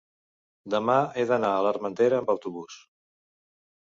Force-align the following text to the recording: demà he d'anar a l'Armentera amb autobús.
demà 0.73 0.95
he 1.17 1.25
d'anar 1.33 1.51
a 1.57 1.59
l'Armentera 1.67 2.21
amb 2.21 2.33
autobús. 2.37 2.79